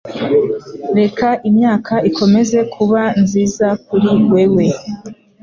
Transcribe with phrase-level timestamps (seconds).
[0.99, 4.65] Reka imyaka ikomeze kuba nziza kuri wewe